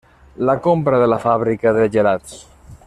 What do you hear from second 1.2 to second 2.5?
fàbrica de gelats.